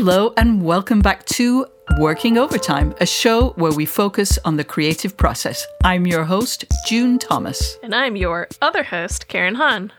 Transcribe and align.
Hello, 0.00 0.32
and 0.36 0.62
welcome 0.62 1.00
back 1.00 1.24
to 1.24 1.66
Working 1.98 2.38
Overtime, 2.38 2.94
a 3.00 3.04
show 3.04 3.48
where 3.56 3.72
we 3.72 3.84
focus 3.84 4.38
on 4.44 4.56
the 4.56 4.62
creative 4.62 5.16
process. 5.16 5.66
I'm 5.82 6.06
your 6.06 6.22
host, 6.22 6.64
June 6.86 7.18
Thomas. 7.18 7.76
And 7.82 7.92
I'm 7.92 8.14
your 8.14 8.46
other 8.62 8.84
host, 8.84 9.26
Karen 9.26 9.56
Han. 9.56 9.92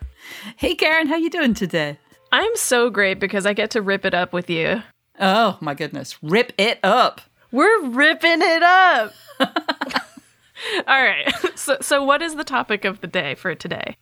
Hey, 0.56 0.74
Karen, 0.74 1.08
how 1.08 1.18
you 1.18 1.30
doing 1.30 1.54
today? 1.54 2.00
I'm 2.32 2.56
so 2.56 2.90
great 2.90 3.20
because 3.20 3.46
I 3.46 3.52
get 3.52 3.72
to 3.72 3.82
rip 3.82 4.06
it 4.06 4.14
up 4.14 4.32
with 4.32 4.50
you. 4.50 4.84
Oh, 5.20 5.58
my 5.60 5.74
goodness. 5.74 6.18
Rip 6.24 6.54
it 6.58 6.80
up. 6.82 7.20
We're 7.52 7.88
ripping 7.88 8.42
it 8.42 8.64
up. 8.64 9.14
All 10.88 11.04
right. 11.04 11.30
So, 11.56 11.78
so, 11.82 12.06
what 12.06 12.22
is 12.22 12.36
the 12.36 12.46
topic 12.46 12.86
of 12.86 13.02
the 13.02 13.08
day 13.08 13.36
for 13.36 13.54
today? 13.54 13.98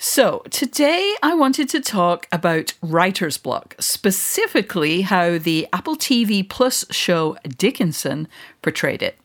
So, 0.00 0.44
today 0.50 1.16
I 1.24 1.34
wanted 1.34 1.68
to 1.70 1.80
talk 1.80 2.28
about 2.30 2.72
writer's 2.80 3.36
block, 3.36 3.74
specifically 3.80 5.00
how 5.00 5.38
the 5.38 5.66
Apple 5.72 5.96
TV 5.96 6.48
Plus 6.48 6.84
show 6.92 7.36
Dickinson 7.42 8.28
portrayed 8.62 9.02
it. 9.02 9.18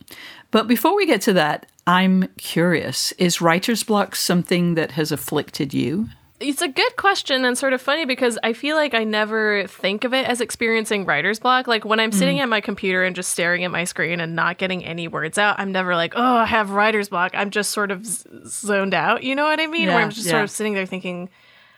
But 0.49 0.67
before 0.67 0.95
we 0.95 1.05
get 1.05 1.21
to 1.21 1.33
that, 1.33 1.67
I'm 1.85 2.27
curious 2.39 3.11
is 3.19 3.39
writer's 3.39 3.83
block 3.83 4.15
something 4.15 4.73
that 4.73 4.93
has 4.93 5.11
afflicted 5.11 5.75
you? 5.75 6.09
It's 6.43 6.61
a 6.61 6.67
good 6.67 6.95
question 6.97 7.45
and 7.45 7.57
sort 7.57 7.71
of 7.73 7.81
funny 7.81 8.05
because 8.05 8.37
I 8.43 8.53
feel 8.53 8.75
like 8.75 8.93
I 8.93 9.03
never 9.05 9.65
think 9.67 10.03
of 10.03 10.13
it 10.13 10.27
as 10.27 10.41
experiencing 10.41 11.05
writer's 11.05 11.39
block. 11.39 11.67
Like 11.67 11.85
when 11.85 11.99
I'm 11.99 12.11
sitting 12.11 12.39
at 12.39 12.49
my 12.49 12.59
computer 12.59 13.03
and 13.03 13.15
just 13.15 13.31
staring 13.31 13.63
at 13.63 13.71
my 13.71 13.85
screen 13.85 14.19
and 14.19 14.35
not 14.35 14.57
getting 14.57 14.83
any 14.83 15.07
words 15.07 15.37
out, 15.37 15.59
I'm 15.59 15.71
never 15.71 15.95
like, 15.95 16.13
oh, 16.15 16.35
I 16.37 16.45
have 16.45 16.71
writer's 16.71 17.09
block. 17.09 17.31
I'm 17.33 17.49
just 17.49 17.71
sort 17.71 17.91
of 17.91 18.05
z- 18.05 18.27
zoned 18.45 18.93
out. 18.93 19.23
You 19.23 19.35
know 19.35 19.45
what 19.45 19.59
I 19.59 19.67
mean? 19.67 19.87
Yeah, 19.87 19.95
Where 19.95 20.03
I'm 20.03 20.09
just 20.11 20.25
yeah. 20.25 20.31
sort 20.31 20.43
of 20.43 20.51
sitting 20.51 20.73
there 20.73 20.85
thinking, 20.85 21.29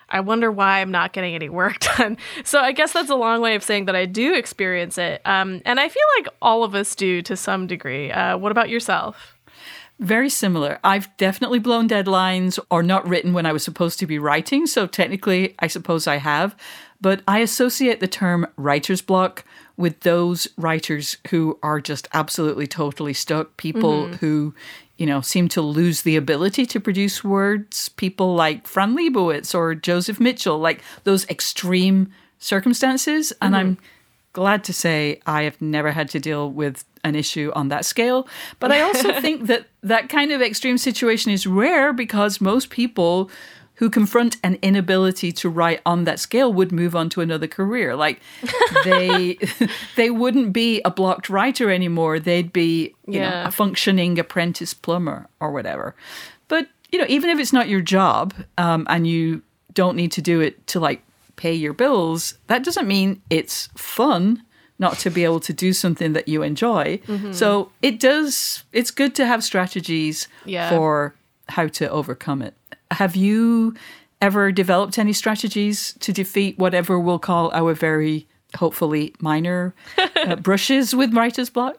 I 0.10 0.20
wonder 0.22 0.52
why 0.52 0.82
I'm 0.82 0.92
not 0.92 1.14
getting 1.14 1.36
any 1.36 1.50
work 1.50 1.80
done. 1.98 2.18
So 2.44 2.60
I 2.60 2.72
guess 2.72 2.92
that's 2.92 3.10
a 3.10 3.16
long 3.16 3.42
way 3.42 3.56
of 3.56 3.64
saying 3.64 3.86
that 3.86 3.96
I 3.96 4.06
do 4.06 4.34
experience 4.34 4.98
it. 4.98 5.22
Um, 5.26 5.62
and 5.66 5.80
I 5.80 5.90
feel 5.90 6.04
like 6.18 6.28
all 6.42 6.64
of 6.64 6.76
us 6.76 6.96
do 6.96 7.22
to 7.24 7.36
some 7.38 7.68
degree. 7.68 8.12
Uh, 8.12 8.38
what 8.38 8.52
about 8.52 8.70
yourself? 8.70 9.35
Very 10.00 10.30
similar. 10.30 10.80
I've 10.84 11.16
definitely 11.16 11.60
blown 11.60 11.88
deadlines 11.88 12.60
or 12.70 12.84
not 12.84 13.08
written 13.08 13.34
when 13.34 13.46
I 13.46 13.54
was 13.54 13.64
supposed 13.64 13.98
to 14.00 14.06
be 14.06 14.20
writing. 14.20 14.68
So 14.68 14.88
technically, 14.88 15.56
I 15.60 15.68
suppose 15.68 16.06
I 16.06 16.18
have. 16.18 16.56
But 17.00 17.22
I 17.28 17.40
associate 17.40 18.02
the 18.02 18.08
term 18.08 18.46
writer's 18.58 19.02
block 19.02 19.46
with 19.78 20.02
those 20.02 20.48
writers 20.58 21.18
who 21.30 21.58
are 21.64 21.80
just 21.80 22.10
absolutely 22.14 22.68
totally 22.68 23.14
stuck. 23.14 23.56
People 23.56 24.06
mm-hmm. 24.06 24.14
who, 24.16 24.54
you 24.98 25.06
know, 25.06 25.22
seem 25.22 25.48
to 25.50 25.62
lose 25.62 26.02
the 26.02 26.18
ability 26.18 26.66
to 26.66 26.80
produce 26.80 27.24
words. 27.24 27.88
People 27.90 28.36
like 28.36 28.68
Fran 28.68 28.98
Lebowitz 28.98 29.56
or 29.56 29.76
Joseph 29.76 30.20
Mitchell, 30.20 30.60
like 30.60 30.82
those 31.06 31.26
extreme 31.30 32.12
circumstances. 32.40 33.32
And 33.42 33.54
mm-hmm. 33.54 33.62
I'm 33.62 33.78
glad 34.34 34.66
to 34.66 34.74
say 34.74 35.22
I 35.26 35.44
have 35.44 35.62
never 35.62 35.92
had 35.92 36.10
to 36.10 36.20
deal 36.20 36.52
with 36.52 36.84
an 37.06 37.16
issue 37.16 37.52
on 37.56 37.70
that 37.70 37.86
scale. 37.86 38.28
But 38.60 38.72
I 38.72 38.82
also 38.82 39.14
think 39.22 39.48
that 39.48 39.68
that 39.84 40.10
kind 40.10 40.32
of 40.32 40.42
extreme 40.42 40.78
situation 40.78 41.32
is 41.32 41.48
rare 41.48 41.94
because 41.94 42.42
most 42.42 42.70
people 42.70 43.30
who 43.76 43.90
confront 43.90 44.38
an 44.44 44.58
inability 44.62 45.32
to 45.34 45.50
write 45.50 45.82
on 45.86 46.06
that 46.06 46.20
scale 46.20 46.52
would 46.52 46.72
move 46.72 46.96
on 46.96 47.10
to 47.10 47.22
another 47.22 47.48
career. 47.48 47.96
Like 47.96 48.22
they 48.84 49.38
they 49.96 50.10
wouldn't 50.10 50.54
be 50.54 50.82
a 50.84 50.92
blocked 50.92 51.30
writer 51.30 51.70
anymore. 51.70 52.20
They'd 52.20 52.52
be 52.52 52.96
you 53.08 53.20
know, 53.20 53.44
a 53.46 53.52
functioning 53.52 54.18
apprentice 54.18 54.74
plumber 54.74 55.28
or 55.40 55.52
whatever. 55.52 55.96
But 56.48 56.68
you 56.92 57.00
know, 57.00 57.06
even 57.10 57.30
if 57.30 57.40
it's 57.40 57.54
not 57.54 57.68
your 57.68 57.82
job 57.82 58.34
um, 58.58 58.88
and 58.90 59.06
you 59.06 59.42
don't 59.74 59.98
need 59.98 60.12
to 60.14 60.22
do 60.22 60.40
it 60.40 60.66
to 60.68 60.80
like 60.80 61.02
pay 61.36 61.54
your 61.54 61.74
bills, 61.74 62.36
that 62.48 62.64
doesn't 62.64 62.88
mean 62.88 63.22
it's 63.30 63.68
fun 63.76 64.42
not 64.80 64.98
to 65.00 65.10
be 65.10 65.24
able 65.24 65.40
to 65.40 65.54
do 65.54 65.72
something 65.74 66.14
that 66.14 66.28
you 66.28 66.44
enjoy. 66.44 67.00
So 67.32 67.72
it 67.82 68.00
does, 68.00 68.64
it's 68.74 68.92
good 68.92 69.16
to 69.16 69.26
have 69.26 69.44
strategies 69.44 70.28
Yeah. 70.46 70.70
for 70.70 71.16
how 71.50 71.68
to 71.68 71.90
overcome 71.90 72.42
it. 72.42 72.54
Have 72.92 73.16
you 73.16 73.76
ever 74.22 74.52
developed 74.52 74.98
any 74.98 75.14
strategies 75.14 75.94
to 76.00 76.12
defeat 76.12 76.58
whatever 76.58 77.00
we'll 77.00 77.20
call 77.20 77.52
our 77.54 77.74
very 77.74 78.28
hopefully 78.58 79.14
minor 79.20 79.74
uh, 79.98 80.36
brushes 80.48 80.94
with 80.96 81.14
writer's 81.14 81.50
block? 81.50 81.78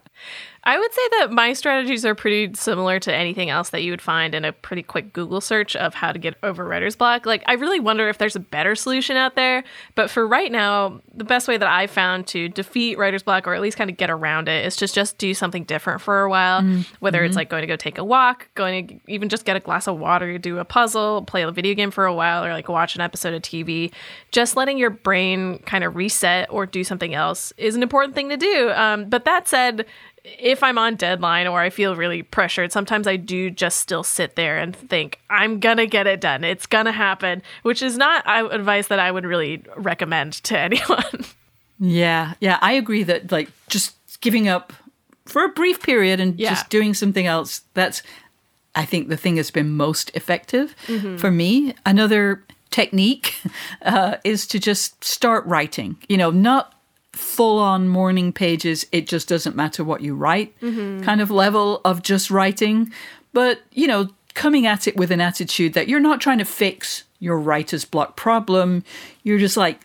I 0.66 0.76
would 0.76 0.92
say 0.92 1.02
that 1.20 1.30
my 1.30 1.52
strategies 1.52 2.04
are 2.04 2.16
pretty 2.16 2.52
similar 2.54 2.98
to 2.98 3.14
anything 3.14 3.50
else 3.50 3.70
that 3.70 3.84
you 3.84 3.92
would 3.92 4.02
find 4.02 4.34
in 4.34 4.44
a 4.44 4.52
pretty 4.52 4.82
quick 4.82 5.12
Google 5.12 5.40
search 5.40 5.76
of 5.76 5.94
how 5.94 6.10
to 6.10 6.18
get 6.18 6.34
over 6.42 6.64
writer's 6.64 6.96
block. 6.96 7.24
Like, 7.24 7.44
I 7.46 7.52
really 7.52 7.78
wonder 7.78 8.08
if 8.08 8.18
there's 8.18 8.34
a 8.34 8.40
better 8.40 8.74
solution 8.74 9.16
out 9.16 9.36
there. 9.36 9.62
But 9.94 10.10
for 10.10 10.26
right 10.26 10.50
now, 10.50 11.00
the 11.14 11.22
best 11.22 11.46
way 11.46 11.56
that 11.56 11.68
I've 11.68 11.92
found 11.92 12.26
to 12.28 12.48
defeat 12.48 12.98
writer's 12.98 13.22
block 13.22 13.46
or 13.46 13.54
at 13.54 13.62
least 13.62 13.78
kind 13.78 13.88
of 13.88 13.96
get 13.96 14.10
around 14.10 14.48
it 14.48 14.66
is 14.66 14.74
just 14.74 14.92
just 14.92 15.18
do 15.18 15.34
something 15.34 15.62
different 15.62 16.00
for 16.00 16.22
a 16.22 16.28
while. 16.28 16.62
Whether 16.98 17.22
it's 17.22 17.36
like 17.36 17.48
going 17.48 17.62
to 17.62 17.68
go 17.68 17.76
take 17.76 17.98
a 17.98 18.04
walk, 18.04 18.48
going 18.56 18.88
to 18.88 19.00
even 19.06 19.28
just 19.28 19.44
get 19.44 19.54
a 19.54 19.60
glass 19.60 19.86
of 19.86 20.00
water, 20.00 20.36
do 20.36 20.58
a 20.58 20.64
puzzle, 20.64 21.22
play 21.22 21.42
a 21.42 21.50
video 21.52 21.74
game 21.74 21.92
for 21.92 22.06
a 22.06 22.14
while, 22.14 22.44
or 22.44 22.52
like 22.52 22.68
watch 22.68 22.96
an 22.96 23.02
episode 23.02 23.34
of 23.34 23.42
TV. 23.42 23.92
Just 24.32 24.56
letting 24.56 24.78
your 24.78 24.90
brain 24.90 25.60
kind 25.60 25.84
of 25.84 25.94
reset 25.94 26.48
or 26.50 26.66
do 26.66 26.82
something 26.82 27.14
else 27.14 27.52
is 27.56 27.76
an 27.76 27.84
important 27.84 28.16
thing 28.16 28.30
to 28.30 28.36
do. 28.36 28.70
Um, 28.70 29.08
but 29.08 29.24
that 29.26 29.46
said, 29.46 29.86
if 30.38 30.62
I'm 30.62 30.76
on 30.78 30.96
deadline 30.96 31.46
or 31.46 31.60
I 31.60 31.70
feel 31.70 31.94
really 31.96 32.22
pressured, 32.22 32.72
sometimes 32.72 33.06
I 33.06 33.16
do 33.16 33.50
just 33.50 33.78
still 33.80 34.02
sit 34.02 34.34
there 34.36 34.58
and 34.58 34.74
think, 34.74 35.20
I'm 35.30 35.60
gonna 35.60 35.86
get 35.86 36.06
it 36.06 36.20
done. 36.20 36.42
It's 36.44 36.66
gonna 36.66 36.92
happen, 36.92 37.42
which 37.62 37.82
is 37.82 37.96
not 37.96 38.24
advice 38.26 38.88
that 38.88 38.98
I 38.98 39.10
would 39.10 39.24
really 39.24 39.62
recommend 39.76 40.34
to 40.44 40.58
anyone. 40.66 41.24
Yeah, 41.78 42.34
yeah, 42.40 42.58
I 42.60 42.72
agree 42.72 43.02
that 43.04 43.30
like 43.30 43.50
just 43.68 43.94
giving 44.20 44.48
up 44.48 44.72
for 45.26 45.44
a 45.44 45.48
brief 45.48 45.82
period 45.82 46.20
and 46.20 46.38
Yeah. 46.38 46.50
just 46.50 46.70
doing 46.70 46.94
something 46.94 47.26
else. 47.26 47.62
That's, 47.74 48.02
I 48.74 48.84
think, 48.84 49.08
the 49.08 49.16
thing 49.16 49.34
that's 49.36 49.50
been 49.50 49.70
most 49.76 50.10
effective 50.14 50.74
for 51.18 51.30
me. 51.30 51.74
Another 51.84 52.42
technique 52.70 53.34
uh, 53.82 54.16
is 54.24 54.46
to 54.48 54.58
just 54.58 55.02
start 55.04 55.44
writing. 55.46 55.96
You 56.08 56.16
know, 56.16 56.30
not 56.30 56.72
full 57.16 57.58
on 57.58 57.88
morning 57.88 58.32
pages. 58.32 58.86
It 58.92 59.06
just 59.06 59.28
doesn't 59.28 59.56
matter 59.56 59.82
what 59.82 60.02
you 60.02 60.14
write, 60.14 60.58
mm-hmm. 60.60 61.02
kind 61.02 61.20
of 61.20 61.30
level 61.30 61.80
of 61.84 62.02
just 62.02 62.30
writing, 62.30 62.92
but 63.32 63.60
you 63.72 63.86
know, 63.86 64.10
coming 64.34 64.66
at 64.66 64.86
it 64.86 64.96
with 64.96 65.10
an 65.10 65.20
attitude 65.20 65.72
that 65.72 65.88
you're 65.88 66.00
not 66.00 66.20
trying 66.20 66.38
to 66.38 66.44
fix 66.44 67.04
your 67.18 67.38
writer's 67.38 67.84
block 67.84 68.16
problem. 68.16 68.84
You're 69.22 69.38
just 69.38 69.56
like 69.56 69.80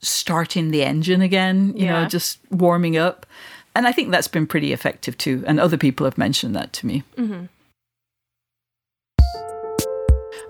starting 0.00 0.70
the 0.70 0.84
engine 0.84 1.22
again, 1.22 1.74
you 1.76 1.86
know, 1.86 2.06
just 2.06 2.38
warming 2.50 2.96
up. 2.96 3.26
And 3.74 3.88
I 3.88 3.92
think 3.92 4.10
that's 4.10 4.28
been 4.28 4.46
pretty 4.46 4.72
effective 4.72 5.16
too. 5.18 5.42
And 5.46 5.58
other 5.58 5.78
people 5.78 6.04
have 6.04 6.18
mentioned 6.18 6.54
that 6.54 6.72
to 6.74 6.86
me. 6.86 7.02
Mm-hmm. 7.16 7.46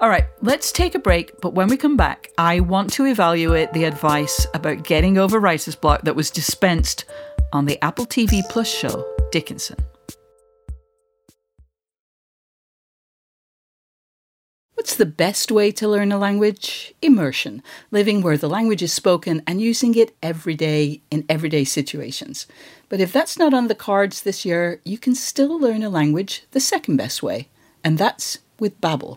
All 0.05 0.11
right, 0.11 0.27
let's 0.43 0.71
take 0.71 0.95
a 0.95 0.99
break. 0.99 1.41
But 1.41 1.55
when 1.55 1.69
we 1.69 1.79
come 1.79 1.97
back, 1.97 2.29
I 2.37 2.61
want 2.61 2.93
to 2.93 3.07
evaluate 3.07 3.73
the 3.73 3.85
advice 3.85 4.47
about 4.53 4.85
getting 4.85 5.17
over 5.17 5.41
writer's 5.41 5.77
block 5.77 6.03
that 6.03 6.15
was 6.15 6.31
dispensed 6.31 7.07
on 7.55 7.65
the 7.65 7.83
Apple 7.83 8.05
TV 8.05 8.43
Plus 8.51 8.69
show, 8.69 9.03
Dickinson. 9.33 9.79
What's 14.75 14.97
the 14.97 15.07
best 15.07 15.51
way 15.51 15.73
to 15.73 15.89
learn 15.89 16.13
a 16.13 16.19
language? 16.19 16.93
Immersion, 17.01 17.63
living 17.91 18.21
where 18.21 18.37
the 18.37 18.47
language 18.47 18.83
is 18.83 18.93
spoken 18.93 19.43
and 19.47 19.63
using 19.63 19.95
it 19.95 20.15
every 20.23 20.55
day 20.55 21.01
in 21.11 21.25
everyday 21.31 21.65
situations. 21.65 22.47
But 22.91 23.01
if 23.01 23.11
that's 23.11 23.39
not 23.39 23.55
on 23.55 23.69
the 23.69 23.75
cards 23.75 24.21
this 24.21 24.45
year, 24.45 24.83
you 24.85 24.99
can 24.99 25.15
still 25.15 25.59
learn 25.59 25.83
a 25.83 25.89
language 25.89 26.45
the 26.51 26.61
second 26.61 26.99
best 26.99 27.23
way, 27.23 27.49
and 27.83 27.97
that's 27.97 28.41
with 28.59 28.79
Babbel. 28.83 29.17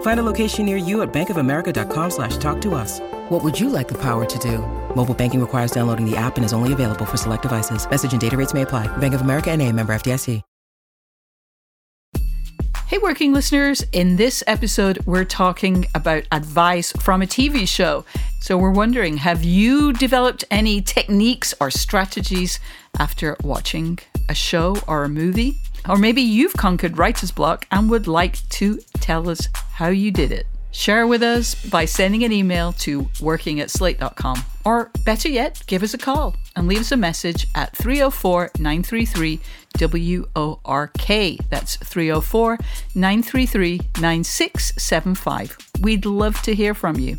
Find 0.00 0.18
a 0.18 0.24
location 0.24 0.66
near 0.66 0.76
you 0.76 1.02
at 1.02 1.12
bankofamerica.com 1.12 2.10
slash 2.10 2.36
talk 2.38 2.60
to 2.62 2.74
us. 2.74 2.98
What 3.28 3.44
would 3.44 3.58
you 3.58 3.68
like 3.68 3.86
the 3.86 3.98
power 3.98 4.24
to 4.24 4.38
do? 4.40 4.58
Mobile 4.96 5.14
banking 5.14 5.40
requires 5.40 5.70
downloading 5.70 6.10
the 6.10 6.16
app 6.16 6.36
and 6.36 6.44
is 6.44 6.52
only 6.52 6.72
available 6.72 7.04
for 7.04 7.16
select 7.16 7.42
devices. 7.42 7.88
Message 7.88 8.10
and 8.10 8.20
data 8.20 8.36
rates 8.36 8.52
may 8.52 8.62
apply. 8.62 8.88
Bank 8.98 9.14
of 9.14 9.20
America 9.20 9.52
and 9.52 9.62
a 9.62 9.70
member 9.70 9.92
FDIC. 9.92 10.42
Hey, 12.88 12.96
working 12.96 13.34
listeners. 13.34 13.84
In 13.92 14.16
this 14.16 14.42
episode, 14.46 15.00
we're 15.04 15.26
talking 15.26 15.84
about 15.94 16.24
advice 16.32 16.90
from 16.92 17.20
a 17.20 17.26
TV 17.26 17.68
show. 17.68 18.06
So, 18.40 18.56
we're 18.56 18.70
wondering 18.70 19.18
have 19.18 19.44
you 19.44 19.92
developed 19.92 20.44
any 20.50 20.80
techniques 20.80 21.52
or 21.60 21.70
strategies 21.70 22.58
after 22.98 23.36
watching 23.44 23.98
a 24.30 24.34
show 24.34 24.74
or 24.86 25.04
a 25.04 25.08
movie? 25.10 25.58
Or 25.88 25.96
maybe 25.96 26.22
you've 26.22 26.54
conquered 26.54 26.98
writer's 26.98 27.30
block 27.30 27.66
and 27.70 27.90
would 27.90 28.06
like 28.06 28.48
to 28.50 28.78
tell 28.94 29.28
us 29.28 29.48
how 29.72 29.88
you 29.88 30.10
did 30.10 30.32
it. 30.32 30.46
Share 30.70 31.06
with 31.06 31.22
us 31.22 31.54
by 31.54 31.86
sending 31.86 32.24
an 32.24 32.32
email 32.32 32.72
to 32.74 33.08
working 33.20 33.58
at 33.58 33.70
slate.com. 33.70 34.44
Or 34.64 34.90
better 35.04 35.28
yet, 35.28 35.62
give 35.66 35.82
us 35.82 35.94
a 35.94 35.98
call 35.98 36.36
and 36.54 36.68
leave 36.68 36.80
us 36.80 36.92
a 36.92 36.96
message 36.96 37.46
at 37.54 37.74
304 37.76 38.50
933 38.58 39.40
WORK. 39.80 41.48
That's 41.48 41.76
304 41.76 42.58
933 42.94 43.80
9675. 44.00 45.58
We'd 45.80 46.04
love 46.04 46.42
to 46.42 46.54
hear 46.54 46.74
from 46.74 46.98
you. 46.98 47.18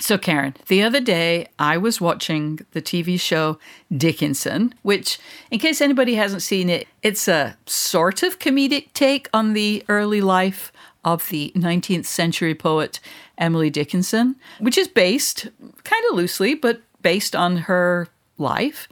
So, 0.00 0.18
Karen, 0.18 0.56
the 0.66 0.82
other 0.82 1.00
day 1.00 1.46
I 1.58 1.76
was 1.76 2.00
watching 2.00 2.60
the 2.72 2.82
TV 2.82 3.18
show 3.18 3.58
Dickinson, 3.96 4.74
which, 4.82 5.18
in 5.50 5.60
case 5.60 5.80
anybody 5.80 6.16
hasn't 6.16 6.42
seen 6.42 6.68
it, 6.68 6.88
it's 7.02 7.28
a 7.28 7.56
sort 7.66 8.22
of 8.24 8.40
comedic 8.40 8.92
take 8.92 9.28
on 9.32 9.52
the 9.52 9.84
early 9.88 10.20
life 10.20 10.72
of 11.04 11.28
the 11.28 11.52
19th 11.54 12.06
century 12.06 12.54
poet 12.54 12.98
Emily 13.38 13.70
Dickinson, 13.70 14.36
which 14.58 14.78
is 14.78 14.88
based 14.88 15.48
kind 15.84 16.04
of 16.10 16.16
loosely, 16.16 16.54
but 16.54 16.80
based 17.02 17.36
on 17.36 17.58
her 17.58 18.08
life. 18.36 18.88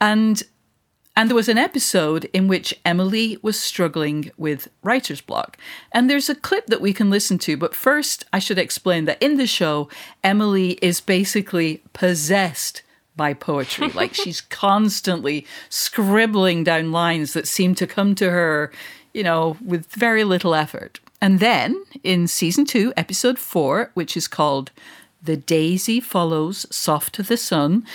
And 0.00 0.42
and 1.16 1.30
there 1.30 1.36
was 1.36 1.48
an 1.48 1.58
episode 1.58 2.28
in 2.32 2.48
which 2.48 2.74
Emily 2.84 3.38
was 3.40 3.58
struggling 3.58 4.32
with 4.36 4.68
writer's 4.82 5.20
block. 5.20 5.56
And 5.92 6.10
there's 6.10 6.28
a 6.28 6.34
clip 6.34 6.66
that 6.66 6.80
we 6.80 6.92
can 6.92 7.08
listen 7.08 7.38
to. 7.38 7.56
But 7.56 7.74
first, 7.74 8.24
I 8.32 8.40
should 8.40 8.58
explain 8.58 9.04
that 9.04 9.22
in 9.22 9.36
the 9.36 9.46
show, 9.46 9.88
Emily 10.24 10.72
is 10.82 11.00
basically 11.00 11.82
possessed 11.92 12.82
by 13.14 13.32
poetry. 13.32 13.88
like 13.94 14.12
she's 14.12 14.40
constantly 14.40 15.46
scribbling 15.68 16.64
down 16.64 16.90
lines 16.90 17.32
that 17.34 17.46
seem 17.46 17.76
to 17.76 17.86
come 17.86 18.16
to 18.16 18.30
her, 18.30 18.72
you 19.12 19.22
know, 19.22 19.56
with 19.64 19.86
very 19.86 20.24
little 20.24 20.54
effort. 20.54 20.98
And 21.20 21.38
then 21.38 21.80
in 22.02 22.26
season 22.26 22.64
two, 22.64 22.92
episode 22.96 23.38
four, 23.38 23.92
which 23.94 24.16
is 24.16 24.26
called 24.26 24.72
The 25.22 25.36
Daisy 25.36 26.00
Follows 26.00 26.66
Soft 26.70 27.14
to 27.14 27.22
the 27.22 27.36
Sun, 27.36 27.86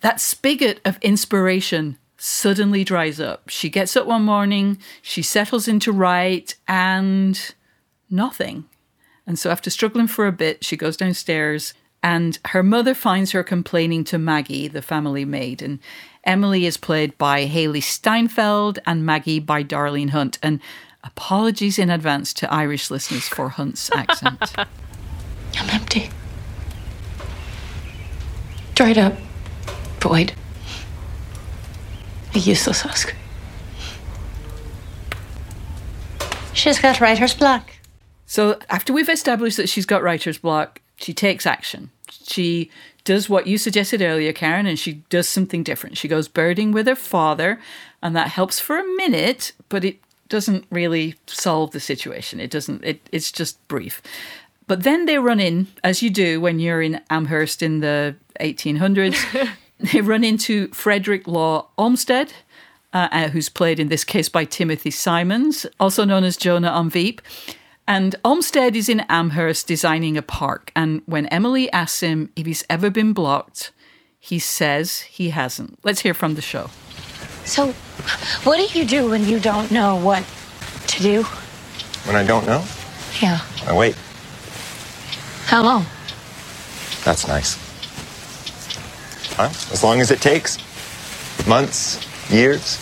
that 0.00 0.18
spigot 0.18 0.80
of 0.82 0.96
inspiration 1.02 1.98
suddenly 2.18 2.84
dries 2.84 3.20
up. 3.20 3.48
She 3.48 3.70
gets 3.70 3.96
up 3.96 4.06
one 4.06 4.22
morning, 4.22 4.78
she 5.00 5.22
settles 5.22 5.68
into 5.68 5.92
write, 5.92 6.56
and 6.66 7.54
nothing. 8.10 8.64
And 9.26 9.38
so, 9.38 9.50
after 9.50 9.70
struggling 9.70 10.08
for 10.08 10.26
a 10.26 10.32
bit, 10.32 10.64
she 10.64 10.76
goes 10.76 10.96
downstairs, 10.96 11.74
and 12.02 12.38
her 12.46 12.62
mother 12.62 12.94
finds 12.94 13.32
her 13.32 13.42
complaining 13.42 14.04
to 14.04 14.18
Maggie, 14.18 14.68
the 14.68 14.82
family 14.82 15.24
maid. 15.24 15.62
And 15.62 15.78
Emily 16.24 16.66
is 16.66 16.76
played 16.76 17.16
by 17.18 17.46
Hailee 17.46 17.82
Steinfeld, 17.82 18.78
and 18.86 19.06
Maggie 19.06 19.40
by 19.40 19.62
Darlene 19.62 20.10
Hunt. 20.10 20.38
And 20.42 20.60
apologies 21.04 21.78
in 21.78 21.90
advance 21.90 22.32
to 22.34 22.52
Irish 22.52 22.90
listeners 22.90 23.28
for 23.28 23.50
Hunt's 23.50 23.90
accent. 23.94 24.54
I'm 25.56 25.70
empty. 25.70 26.10
Dried 28.74 28.98
up. 28.98 29.14
Void. 30.00 30.32
A 32.34 32.38
useless 32.38 32.82
husk. 32.82 33.14
She's 36.52 36.78
got 36.78 37.00
writer's 37.00 37.34
block. 37.34 37.70
So, 38.26 38.58
after 38.68 38.92
we've 38.92 39.08
established 39.08 39.56
that 39.56 39.68
she's 39.68 39.86
got 39.86 40.02
writer's 40.02 40.38
block, 40.38 40.80
she 40.96 41.14
takes 41.14 41.46
action. 41.46 41.90
She 42.10 42.70
does 43.04 43.30
what 43.30 43.46
you 43.46 43.56
suggested 43.56 44.02
earlier, 44.02 44.32
Karen, 44.32 44.66
and 44.66 44.78
she 44.78 44.94
does 45.08 45.28
something 45.28 45.62
different. 45.62 45.96
She 45.96 46.08
goes 46.08 46.28
birding 46.28 46.72
with 46.72 46.86
her 46.86 46.96
father, 46.96 47.58
and 48.02 48.14
that 48.14 48.28
helps 48.28 48.60
for 48.60 48.76
a 48.76 48.96
minute, 48.96 49.52
but 49.68 49.84
it 49.84 49.98
doesn't 50.28 50.66
really 50.70 51.14
solve 51.26 51.70
the 51.70 51.80
situation. 51.80 52.38
It 52.40 52.50
doesn't, 52.50 52.84
it, 52.84 53.08
it's 53.12 53.32
just 53.32 53.66
brief. 53.68 54.02
But 54.66 54.82
then 54.82 55.06
they 55.06 55.18
run 55.18 55.40
in, 55.40 55.68
as 55.82 56.02
you 56.02 56.10
do 56.10 56.40
when 56.40 56.58
you're 56.58 56.82
in 56.82 57.00
Amherst 57.08 57.62
in 57.62 57.80
the 57.80 58.16
1800s, 58.40 59.48
they 59.92 60.00
run 60.00 60.24
into 60.24 60.68
Frederick 60.68 61.26
Law 61.26 61.68
Olmsted, 61.78 62.32
uh, 62.92 63.08
uh, 63.12 63.28
who's 63.28 63.48
played 63.48 63.78
in 63.78 63.88
this 63.88 64.04
case 64.04 64.28
by 64.28 64.44
Timothy 64.44 64.90
Simons, 64.90 65.66
also 65.78 66.04
known 66.04 66.24
as 66.24 66.36
Jonah 66.36 66.68
on 66.70 66.90
Veep. 66.90 67.20
And 67.86 68.16
Olmsted 68.24 68.76
is 68.76 68.88
in 68.88 69.00
Amherst 69.08 69.66
designing 69.66 70.16
a 70.18 70.22
park. 70.22 70.72
And 70.76 71.02
when 71.06 71.26
Emily 71.26 71.72
asks 71.72 72.00
him 72.00 72.30
if 72.36 72.44
he's 72.46 72.64
ever 72.68 72.90
been 72.90 73.12
blocked, 73.12 73.72
he 74.18 74.38
says 74.38 75.00
he 75.00 75.30
hasn't. 75.30 75.78
Let's 75.84 76.00
hear 76.00 76.12
from 76.12 76.34
the 76.34 76.42
show. 76.42 76.70
So, 77.44 77.72
what 78.44 78.56
do 78.58 78.78
you 78.78 78.84
do 78.84 79.08
when 79.08 79.24
you 79.26 79.40
don't 79.40 79.70
know 79.70 79.96
what 79.96 80.22
to 80.88 81.02
do? 81.02 81.22
When 82.04 82.14
I 82.16 82.24
don't 82.24 82.46
know, 82.46 82.62
Yeah. 83.22 83.40
I 83.66 83.72
wait. 83.74 83.96
How 85.46 85.62
long? 85.62 85.86
That's 87.04 87.26
nice. 87.26 87.56
Huh? 89.38 89.50
As 89.72 89.84
long 89.84 90.00
as 90.00 90.10
it 90.10 90.20
takes. 90.20 90.58
Months, 91.46 92.04
years. 92.28 92.76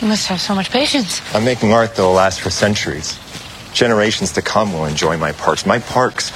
You 0.00 0.06
must 0.06 0.28
have 0.28 0.40
so 0.40 0.54
much 0.54 0.70
patience. 0.70 1.20
I'm 1.34 1.44
making 1.44 1.72
art 1.72 1.96
that'll 1.96 2.12
last 2.12 2.40
for 2.40 2.50
centuries. 2.50 3.18
Generations 3.72 4.30
to 4.34 4.42
come 4.42 4.72
will 4.72 4.84
enjoy 4.84 5.16
my 5.16 5.32
parks. 5.32 5.66
My 5.66 5.80
parks 5.80 6.30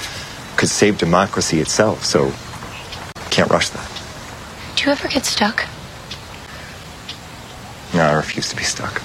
could 0.57 0.69
save 0.69 0.99
democracy 0.99 1.61
itself, 1.61 2.05
so 2.05 2.33
can't 3.31 3.49
rush 3.49 3.69
that. 3.69 3.89
Do 4.75 4.87
you 4.87 4.91
ever 4.91 5.07
get 5.07 5.25
stuck? 5.25 5.65
No, 7.95 8.03
I 8.03 8.15
refuse 8.15 8.49
to 8.49 8.57
be 8.57 8.65
stuck. 8.65 9.01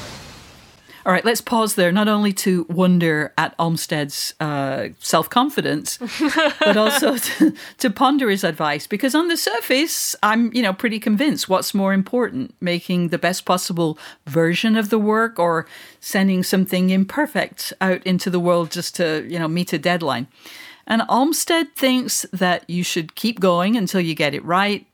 All 1.07 1.13
right, 1.13 1.23
let's 1.23 1.39
pause 1.39 1.75
there, 1.75 1.93
not 1.93 2.09
only 2.09 2.33
to 2.33 2.65
wonder 2.67 3.33
at 3.37 3.55
Olmsted's 3.57 4.33
uh, 4.41 4.89
self 4.99 5.29
confidence, 5.29 5.97
but 6.59 6.75
also 6.75 7.15
to, 7.15 7.53
to 7.77 7.89
ponder 7.89 8.29
his 8.29 8.43
advice. 8.43 8.87
Because 8.87 9.15
on 9.15 9.29
the 9.29 9.37
surface, 9.37 10.17
I'm, 10.21 10.53
you 10.53 10.61
know, 10.61 10.73
pretty 10.73 10.99
convinced 10.99 11.47
what's 11.47 11.73
more 11.73 11.93
important, 11.93 12.55
making 12.59 13.07
the 13.07 13.17
best 13.17 13.45
possible 13.45 13.97
version 14.25 14.75
of 14.75 14.89
the 14.89 14.99
work 14.99 15.39
or 15.39 15.65
sending 16.01 16.43
something 16.43 16.89
imperfect 16.89 17.71
out 17.79 18.05
into 18.05 18.29
the 18.29 18.39
world 18.41 18.69
just 18.69 18.93
to, 18.95 19.25
you 19.29 19.39
know, 19.39 19.47
meet 19.47 19.71
a 19.71 19.79
deadline. 19.79 20.27
And 20.87 21.03
Olmsted 21.07 21.73
thinks 21.77 22.25
that 22.33 22.69
you 22.69 22.83
should 22.83 23.15
keep 23.15 23.39
going 23.39 23.77
until 23.77 24.01
you 24.01 24.13
get 24.13 24.35
it 24.35 24.43
right. 24.43 24.85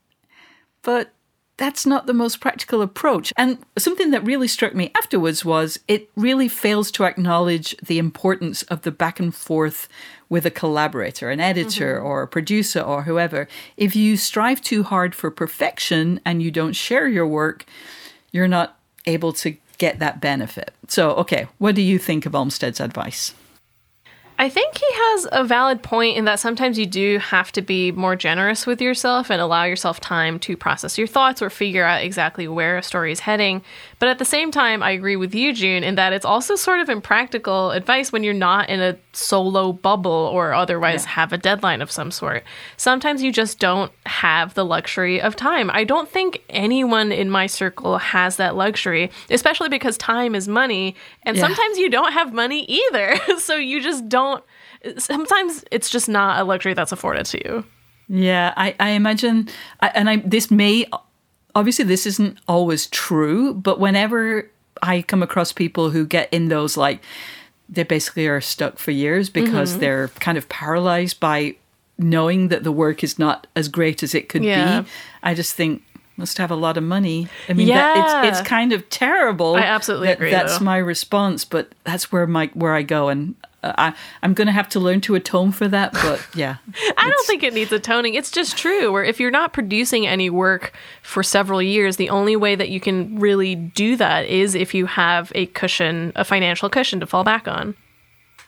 But 0.83 1.11
that's 1.57 1.85
not 1.85 2.07
the 2.07 2.13
most 2.13 2.39
practical 2.39 2.81
approach. 2.81 3.31
And 3.37 3.59
something 3.77 4.09
that 4.11 4.25
really 4.25 4.47
struck 4.47 4.73
me 4.73 4.91
afterwards 4.97 5.45
was 5.45 5.79
it 5.87 6.09
really 6.15 6.47
fails 6.47 6.89
to 6.91 7.03
acknowledge 7.05 7.77
the 7.77 7.99
importance 7.99 8.63
of 8.63 8.81
the 8.81 8.91
back 8.91 9.19
and 9.19 9.33
forth 9.33 9.87
with 10.29 10.45
a 10.45 10.51
collaborator, 10.51 11.29
an 11.29 11.39
editor 11.39 11.97
Mm-hmm. 11.97 12.05
or 12.05 12.23
a 12.23 12.27
producer 12.27 12.79
or 12.81 13.03
whoever. 13.03 13.47
If 13.77 13.95
you 13.95 14.17
strive 14.17 14.61
too 14.61 14.83
hard 14.83 15.13
for 15.13 15.29
perfection 15.29 16.19
and 16.25 16.41
you 16.41 16.49
don't 16.49 16.73
share 16.73 17.07
your 17.07 17.27
work, 17.27 17.65
you're 18.31 18.47
not 18.47 18.79
able 19.05 19.33
to 19.33 19.55
get 19.77 19.99
that 19.99 20.19
benefit. 20.21 20.73
So, 20.87 21.11
okay, 21.15 21.47
what 21.59 21.75
do 21.75 21.81
you 21.81 21.99
think 21.99 22.25
of 22.25 22.33
Olmsted's 22.33 22.79
advice? 22.79 23.35
I 24.43 24.49
think 24.49 24.77
he 24.77 24.85
has 24.89 25.27
a 25.31 25.45
valid 25.45 25.81
point 25.81 26.17
in 26.17 26.25
that 26.25 26.37
sometimes 26.37 26.77
you 26.77 26.85
do 26.85 27.17
have 27.19 27.53
to 27.53 27.61
be 27.61 27.93
more 27.93 28.17
generous 28.17 28.67
with 28.67 28.81
yourself 28.81 29.31
and 29.31 29.39
allow 29.39 29.63
yourself 29.63 30.01
time 30.01 30.37
to 30.39 30.57
process 30.57 30.97
your 30.97 31.07
thoughts 31.07 31.41
or 31.41 31.49
figure 31.49 31.85
out 31.85 32.03
exactly 32.03 32.49
where 32.49 32.77
a 32.77 32.83
story 32.83 33.13
is 33.13 33.21
heading. 33.21 33.61
But 33.99 34.09
at 34.09 34.19
the 34.19 34.25
same 34.25 34.51
time, 34.51 34.83
I 34.83 34.91
agree 34.91 35.15
with 35.15 35.33
you, 35.33 35.53
June, 35.53 35.81
in 35.85 35.95
that 35.95 36.11
it's 36.11 36.25
also 36.25 36.55
sort 36.55 36.81
of 36.81 36.89
impractical 36.89 37.71
advice 37.71 38.11
when 38.11 38.21
you're 38.21 38.33
not 38.33 38.67
in 38.67 38.81
a 38.81 38.97
solo 39.13 39.71
bubble 39.71 40.11
or 40.11 40.53
otherwise 40.53 41.05
have 41.05 41.31
a 41.31 41.37
deadline 41.37 41.81
of 41.81 41.89
some 41.89 42.11
sort. 42.11 42.43
Sometimes 42.75 43.23
you 43.23 43.31
just 43.31 43.59
don't 43.59 43.93
have 44.05 44.55
the 44.55 44.65
luxury 44.65 45.21
of 45.21 45.37
time. 45.37 45.71
I 45.73 45.85
don't 45.85 46.09
think 46.09 46.43
anyone 46.49 47.13
in 47.13 47.29
my 47.29 47.47
circle 47.47 47.97
has 47.97 48.35
that 48.35 48.57
luxury, 48.57 49.09
especially 49.29 49.69
because 49.69 49.97
time 49.97 50.35
is 50.35 50.49
money. 50.49 50.97
And 51.21 51.37
Yeah. 51.37 51.43
sometimes 51.43 51.77
you 51.77 51.89
don't 51.89 52.11
have 52.11 52.33
money 52.33 52.65
either. 52.65 53.15
so 53.39 53.55
you 53.55 53.81
just 53.81 54.09
don't. 54.09 54.32
Sometimes 54.97 55.63
it's 55.71 55.89
just 55.89 56.09
not 56.09 56.39
a 56.39 56.43
luxury 56.43 56.73
that's 56.73 56.91
afforded 56.91 57.25
to 57.27 57.37
you. 57.43 57.63
Yeah, 58.09 58.53
I, 58.57 58.75
I 58.79 58.89
imagine, 58.89 59.47
I, 59.79 59.87
and 59.95 60.09
I 60.09 60.17
this 60.17 60.51
may 60.51 60.85
obviously 61.55 61.85
this 61.85 62.05
isn't 62.05 62.37
always 62.47 62.87
true, 62.87 63.53
but 63.53 63.79
whenever 63.79 64.49
I 64.81 65.01
come 65.03 65.23
across 65.23 65.53
people 65.53 65.91
who 65.91 66.05
get 66.05 66.27
in 66.33 66.49
those 66.49 66.75
like 66.75 67.01
they 67.69 67.83
basically 67.83 68.27
are 68.27 68.41
stuck 68.41 68.77
for 68.77 68.91
years 68.91 69.29
because 69.29 69.75
Mhm. 69.75 69.79
they're 69.79 70.07
kind 70.19 70.37
of 70.37 70.49
paralyzed 70.49 71.19
by 71.19 71.55
knowing 71.97 72.49
that 72.49 72.63
the 72.63 72.71
work 72.71 73.03
is 73.03 73.17
not 73.17 73.47
as 73.55 73.67
great 73.69 74.03
as 74.03 74.13
it 74.13 74.27
could 74.27 74.43
Yeah. 74.43 74.81
be. 74.81 74.87
I 75.23 75.33
just 75.33 75.53
think 75.55 75.81
must 76.17 76.37
have 76.37 76.51
a 76.51 76.55
lot 76.55 76.75
of 76.77 76.83
money. 76.83 77.27
I 77.49 77.53
mean, 77.53 77.69
that, 77.69 77.95
Yeah. 77.95 78.27
it's 78.27 78.39
it's 78.39 78.47
kind 78.47 78.73
of 78.73 78.87
terrible. 78.89 79.55
I 79.55 79.61
absolutely 79.61 80.07
that 80.09 80.17
agree, 80.17 80.31
That's 80.31 80.59
though. 80.59 80.65
my 80.65 80.77
response, 80.77 81.45
but 81.45 81.71
that's 81.85 82.11
where 82.11 82.27
my 82.27 82.51
where 82.53 82.75
I 82.75 82.81
go, 82.83 83.07
and 83.09 83.33
I 83.63 83.93
I'm 84.21 84.33
going 84.33 84.47
to 84.47 84.51
have 84.51 84.69
to 84.69 84.79
learn 84.79 85.01
to 85.01 85.15
atone 85.15 85.51
for 85.51 85.67
that. 85.67 85.93
But 85.93 86.25
yeah, 86.35 86.57
I 86.97 87.09
don't 87.09 87.27
think 87.27 87.43
it 87.43 87.53
needs 87.53 87.71
atoning. 87.71 88.15
It's 88.15 88.31
just 88.31 88.57
true. 88.57 88.91
Where 88.91 89.03
if 89.03 89.19
you're 89.19 89.31
not 89.31 89.53
producing 89.53 90.05
any 90.05 90.29
work 90.29 90.73
for 91.01 91.23
several 91.23 91.61
years, 91.61 91.97
the 91.97 92.09
only 92.09 92.35
way 92.35 92.55
that 92.55 92.69
you 92.69 92.79
can 92.79 93.19
really 93.19 93.55
do 93.55 93.95
that 93.97 94.25
is 94.25 94.55
if 94.55 94.73
you 94.73 94.85
have 94.85 95.31
a 95.35 95.47
cushion, 95.47 96.11
a 96.15 96.23
financial 96.23 96.69
cushion 96.69 96.99
to 96.99 97.05
fall 97.05 97.23
back 97.23 97.47
on. 97.47 97.75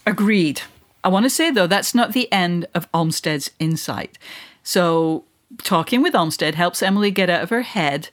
Agreed. 0.05 0.62
I 1.03 1.07
want 1.07 1.25
to 1.25 1.29
say, 1.29 1.51
though, 1.51 1.67
that's 1.67 1.93
not 1.93 2.13
the 2.13 2.31
end 2.31 2.65
of 2.74 2.88
Olmsted's 2.91 3.51
insight. 3.60 4.17
So, 4.63 5.24
talking 5.63 6.01
with 6.01 6.15
Olmsted 6.15 6.55
helps 6.55 6.81
Emily 6.81 7.12
get 7.12 7.29
out 7.29 7.43
of 7.43 7.51
her 7.51 7.62
head. 7.62 8.10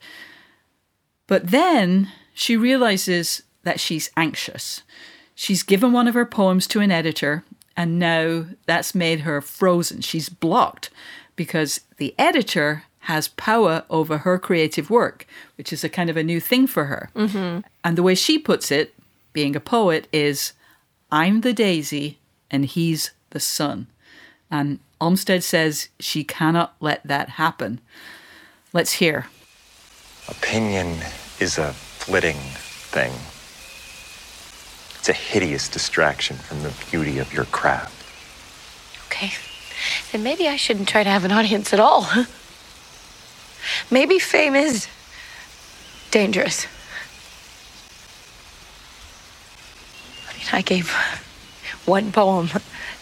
But 1.27 1.49
then 1.49 2.13
she 2.35 2.57
realizes 2.57 3.43
that 3.63 3.81
she's 3.81 4.11
anxious. 4.17 4.83
She's 5.35 5.63
given 5.63 5.93
one 5.93 6.09
of 6.09 6.15
her 6.15 6.27
poems 6.27 6.67
to 6.69 6.81
an 6.81 6.91
editor, 6.91 7.45
and 7.77 7.99
now 7.99 8.47
that's 8.67 8.95
made 8.95 9.21
her 9.21 9.41
frozen. 9.41 10.01
She's 10.01 10.29
blocked 10.29 10.91
because 11.37 11.81
the 11.97 12.15
editor 12.19 12.85
has 13.07 13.29
power 13.29 13.85
over 13.91 14.19
her 14.19 14.39
creative 14.39 14.89
work, 14.89 15.27
which 15.57 15.73
is 15.73 15.83
a 15.83 15.89
kind 15.89 16.09
of 16.09 16.17
a 16.17 16.23
new 16.23 16.41
thing 16.41 16.67
for 16.67 16.85
her. 16.85 17.11
Mm-hmm. 17.17 17.61
And 17.83 17.99
the 17.99 18.03
way 18.03 18.15
she 18.15 18.39
puts 18.39 18.71
it, 18.71 18.95
being 19.33 19.57
a 19.57 19.61
poet, 19.61 20.07
is 20.13 20.53
I'm 21.11 21.41
the 21.41 21.53
daisy 21.53 22.19
and 22.51 22.65
he's 22.65 23.11
the 23.31 23.41
sun. 23.41 23.89
And 24.51 24.79
Olmsted 25.01 25.43
says 25.43 25.89
she 25.99 26.23
cannot 26.23 26.75
let 26.79 27.03
that 27.05 27.31
happen. 27.31 27.81
Let's 28.73 28.93
hear. 28.95 29.27
Opinion 30.29 30.99
is 31.41 31.59
a 31.59 31.73
flitting 31.73 32.37
thing. 32.37 33.13
It's 35.03 35.09
a 35.09 35.13
hideous 35.15 35.69
distraction 35.69 36.37
from 36.37 36.63
the 36.63 36.73
beauty 36.89 37.19
of 37.19 37.35
your 37.35 37.47
craft. 37.47 37.93
Okay. 39.07 39.33
Then 40.13 40.23
maybe 40.23 40.47
I 40.47 40.55
shouldn't 40.55 40.89
try 40.89 41.03
to 41.03 41.11
have 41.11 41.25
an 41.25 41.33
audience 41.33 41.73
at 41.73 41.81
all. 41.81 42.07
Maybe 43.91 44.21
fame 44.21 44.55
is 44.55 44.87
dangerous. 46.13 46.69
I 50.29 50.39
mean, 50.39 50.47
I 50.53 50.61
gave 50.63 50.93
one 51.85 52.13
poem 52.13 52.51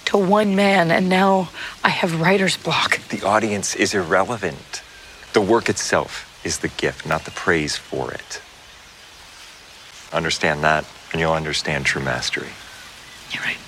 to 0.07 0.17
one 0.17 0.57
man, 0.57 0.91
and 0.91 1.11
now 1.11 1.51
I 1.85 1.91
have 1.91 2.19
writer's 2.19 2.57
block. 2.57 2.99
The 3.11 3.27
audience 3.27 3.77
is 3.77 3.93
irrelevant. 3.93 4.81
The 5.35 5.43
work 5.43 5.69
itself 5.69 6.41
is 6.47 6.61
the 6.61 6.69
gift, 6.69 7.05
not 7.07 7.27
the 7.27 7.31
praise 7.31 7.77
for 7.77 8.11
it. 8.11 8.41
Understand 10.15 10.65
that, 10.65 10.87
and 11.13 11.21
you'll 11.21 11.33
understand 11.33 11.87
true 11.87 12.03
mastery. 12.03 12.49
You're 13.33 13.43
right. 13.43 13.59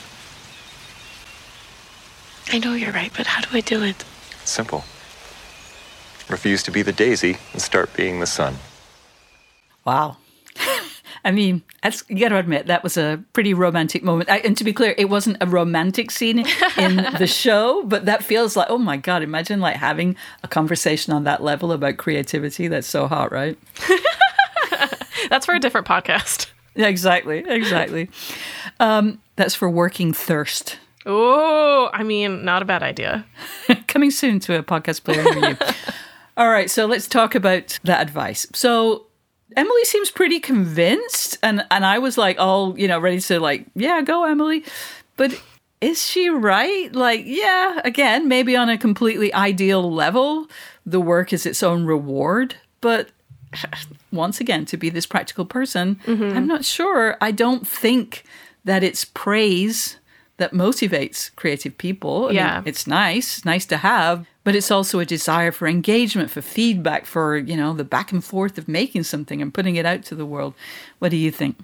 I 2.53 2.59
know 2.59 2.75
you're 2.75 2.93
right, 2.93 3.13
but 3.17 3.27
how 3.27 3.41
do 3.41 3.57
I 3.57 3.61
do 3.61 3.83
it? 3.83 4.05
Simple. 4.45 4.85
Refuse 6.29 6.63
to 6.65 6.71
be 6.71 6.83
the 6.83 6.93
daisy 6.93 7.39
and 7.53 7.63
start 7.63 7.95
being 7.97 8.21
the 8.21 8.27
sun. 8.27 8.57
Wow. 9.85 10.17
I 11.25 11.31
mean, 11.31 11.63
that's, 11.83 12.03
you 12.09 12.19
got 12.19 12.31
to 12.31 12.37
admit, 12.37 12.67
that 12.67 12.83
was 12.83 12.97
a 12.97 13.23
pretty 13.33 13.55
romantic 13.55 14.03
moment. 14.03 14.29
I, 14.29 14.39
and 14.39 14.57
to 14.57 14.65
be 14.65 14.73
clear, 14.73 14.95
it 14.99 15.09
wasn't 15.09 15.37
a 15.41 15.47
romantic 15.47 16.11
scene 16.11 16.45
in 16.77 16.97
the 17.19 17.27
show, 17.27 17.85
but 17.85 18.07
that 18.07 18.25
feels 18.25 18.57
like, 18.57 18.69
oh 18.71 18.79
my 18.79 18.97
God, 18.97 19.23
imagine 19.23 19.61
like 19.61 19.77
having 19.77 20.17
a 20.43 20.49
conversation 20.49 21.13
on 21.13 21.25
that 21.25 21.43
level 21.43 21.71
about 21.71 21.97
creativity. 21.97 22.67
That's 22.69 22.89
so 22.89 23.07
hot, 23.07 23.31
right? 23.31 23.57
That's 25.31 25.47
for 25.47 25.55
a 25.55 25.61
different 25.61 25.87
podcast. 25.87 26.49
Exactly. 26.77 27.45
Exactly. 27.47 28.09
Um, 28.81 29.21
that's 29.37 29.55
for 29.55 29.69
working 29.69 30.13
thirst. 30.13 30.79
Oh, 31.05 31.91
I 31.93 32.03
mean, 32.03 32.45
not 32.45 32.63
a 32.63 32.65
bad 32.65 32.83
idea. 32.83 33.27
Coming 33.89 34.11
soon 34.11 34.41
to 34.41 34.59
a 34.59 34.63
podcast 34.63 35.05
player 35.05 35.23
near 35.23 35.51
you. 35.51 35.57
All 36.37 36.49
right, 36.49 36.71
so 36.71 36.87
let's 36.87 37.07
talk 37.07 37.35
about 37.35 37.79
that 37.85 38.01
advice. 38.01 38.47
So 38.55 39.07
Emily 39.55 39.85
seems 39.85 40.11
pretty 40.11 40.41
convinced, 40.41 41.39
and 41.43 41.67
and 41.71 41.85
I 41.85 41.99
was 41.99 42.17
like, 42.17 42.39
all 42.39 42.79
you 42.79 42.89
know, 42.89 42.99
ready 42.99 43.21
to 43.21 43.39
like, 43.39 43.67
yeah, 43.75 44.01
go, 44.01 44.25
Emily. 44.25 44.65
But 45.19 45.39
is 45.83 46.03
she 46.03 46.31
right? 46.31 46.91
Like, 46.95 47.23
yeah, 47.27 47.81
again, 47.85 48.29
maybe 48.29 48.57
on 48.57 48.71
a 48.71 48.79
completely 48.79 49.35
ideal 49.35 49.93
level, 49.93 50.49
the 50.87 51.01
work 51.01 51.35
is 51.35 51.45
its 51.45 51.63
own 51.63 51.85
reward, 51.85 52.55
but 52.81 53.11
once 54.13 54.41
again, 54.41 54.65
to 54.67 54.77
be 54.77 54.91
this 54.91 55.07
practical 55.07 55.45
person, 55.45 55.99
I'm 56.07 56.47
not 56.47 56.65
sure. 56.65 57.17
I 57.21 57.31
don't 57.31 57.67
think 57.67 58.25
that 58.65 58.83
it's 58.85 59.05
praise 59.05 59.97
that 60.37 60.53
motivates 60.53 61.35
creative 61.37 61.77
people. 61.79 62.25
I 62.25 62.29
mean, 62.29 62.37
Yeah. 62.37 62.63
it's 62.65 62.87
nice, 62.87 63.45
nice 63.45 63.67
to 63.67 63.77
have, 63.79 64.27
but 64.45 64.55
it's 64.57 64.71
also 64.71 64.99
a 64.99 65.05
desire 65.05 65.53
for 65.53 65.69
engagement, 65.69 66.31
for 66.31 66.43
feedback, 66.43 67.07
for, 67.07 67.37
you 67.37 67.57
know, 67.57 67.73
the 67.75 67.85
back 67.85 68.13
and 68.13 68.25
forth 68.25 68.59
of 68.59 68.67
making 68.69 69.05
something 69.05 69.41
and 69.43 69.53
putting 69.55 69.77
it 69.77 69.87
out 69.87 70.03
to 70.05 70.15
the 70.15 70.27
world. 70.27 70.55
What 70.99 71.11
do 71.11 71.17
you 71.17 71.31
think? 71.31 71.57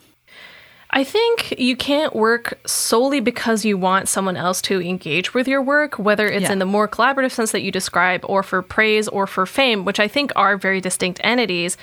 I 0.91 1.05
think 1.05 1.59
you 1.59 1.77
can't 1.77 2.17
work 2.17 2.59
solely 2.67 3.21
because 3.21 3.63
you 3.63 3.77
want 3.77 4.09
someone 4.09 4.39
else 4.39 4.63
to 4.63 4.81
engage 4.81 5.35
with 5.35 5.47
your 5.47 5.61
work, 5.61 5.99
whether 5.99 6.27
it's 6.27 6.45
Yeah. 6.45 6.53
in 6.53 6.61
the 6.61 6.65
more 6.65 6.89
collaborative 6.89 7.31
sense 7.31 7.53
that 7.53 7.61
you 7.61 7.71
describe, 7.71 8.25
or 8.25 8.43
for 8.43 8.63
praise 8.63 9.07
or 9.07 9.27
for 9.27 9.45
fame, 9.45 9.85
which 9.85 10.01
I 10.01 10.09
think 10.09 10.33
are 10.35 10.57
very 10.57 10.81
distinct 10.81 11.21
entities, 11.23 11.77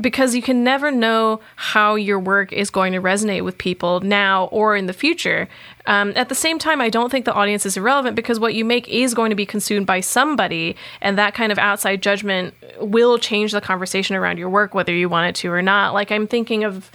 because 0.00 0.36
you 0.36 0.42
can 0.42 0.62
never 0.62 0.92
know 0.92 1.40
how 1.56 1.96
your 1.96 2.20
work 2.20 2.52
is 2.52 2.70
going 2.70 2.92
to 2.92 3.00
resonate 3.00 3.42
with 3.42 3.58
people 3.58 3.98
now 3.98 4.44
or 4.52 4.76
in 4.76 4.86
the 4.86 4.92
future. 4.92 5.48
Um, 5.86 6.12
at 6.14 6.28
the 6.28 6.34
same 6.36 6.60
time, 6.60 6.80
I 6.80 6.88
don't 6.88 7.10
think 7.10 7.24
the 7.24 7.34
audience 7.34 7.66
is 7.66 7.76
irrelevant 7.76 8.14
because 8.14 8.38
what 8.38 8.54
you 8.54 8.64
make 8.64 8.86
is 8.88 9.12
going 9.12 9.30
to 9.30 9.36
be 9.36 9.44
consumed 9.44 9.86
by 9.86 9.98
somebody, 9.98 10.76
and 11.00 11.18
that 11.18 11.34
kind 11.34 11.50
of 11.50 11.58
outside 11.58 12.00
judgment 12.00 12.54
will 12.80 13.18
change 13.18 13.50
the 13.50 13.60
conversation 13.60 14.14
around 14.14 14.38
your 14.38 14.48
work, 14.48 14.72
whether 14.72 14.94
you 14.94 15.08
want 15.08 15.28
it 15.28 15.34
to 15.40 15.50
or 15.50 15.62
not. 15.62 15.94
Like, 15.94 16.12
I'm 16.12 16.28
thinking 16.28 16.62
of 16.62 16.92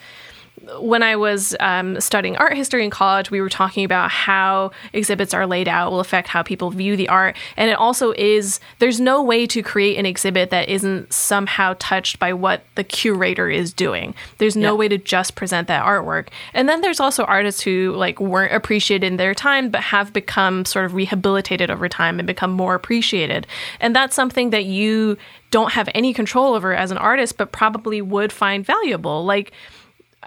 when 0.80 1.04
I 1.04 1.16
was 1.16 1.56
um, 1.60 2.00
studying 2.00 2.36
art 2.38 2.54
history 2.56 2.84
in 2.84 2.90
college, 2.90 3.32
we 3.32 3.42
were 3.42 3.50
talking 3.50 3.84
about 3.86 4.12
how 4.12 4.72
exhibits 4.94 5.34
are 5.34 5.48
laid 5.48 5.68
out 5.68 5.92
will 5.92 6.00
affect 6.00 6.28
how 6.28 6.44
people 6.44 6.70
view 6.72 6.96
the 6.96 7.10
art. 7.10 7.36
And 7.56 7.70
it 7.70 7.78
also 7.78 8.12
is, 8.18 8.60
there's 8.80 9.00
no 9.00 9.24
way 9.24 9.46
to 9.48 9.62
create 9.64 9.98
an 9.98 10.06
exhibit 10.06 10.50
that 10.50 10.70
isn't 10.70 11.12
somehow 11.14 11.76
touched 11.80 12.20
by 12.20 12.34
what 12.34 12.64
the 12.76 12.84
curator 12.84 13.50
is 13.50 13.74
doing. 13.74 14.14
There's 14.38 14.56
no 14.56 14.74
Yeah. 14.74 14.78
way 14.80 14.88
to 14.90 14.98
just 14.98 15.36
present 15.36 15.68
that 15.68 15.86
artwork. 15.86 16.28
And 16.54 16.68
then 16.68 16.82
there's 16.82 17.00
also 17.00 17.24
artists 17.26 17.62
who 17.62 17.94
like 17.96 18.20
weren't 18.20 18.54
appreciated 18.54 19.08
in 19.08 19.18
their 19.18 19.34
time, 19.34 19.70
but 19.70 19.82
have 19.82 20.14
become 20.14 20.66
sort 20.66 20.86
of 20.86 20.94
rehabilitated 20.94 21.72
over 21.72 21.88
time 21.90 22.20
and 22.20 22.28
become 22.28 22.52
more 22.52 22.76
appreciated. 22.76 23.48
And 23.80 23.96
that's 23.96 24.16
something 24.16 24.50
that 24.52 24.66
you 24.66 25.18
don't 25.50 25.72
have 25.72 25.88
any 25.96 26.14
control 26.14 26.54
over 26.56 26.74
as 26.76 26.92
an 26.92 26.98
artist, 26.98 27.38
but 27.38 27.54
probably 27.54 28.02
would 28.02 28.34
find 28.34 28.66
valuable. 28.66 29.24
Like, 29.24 29.54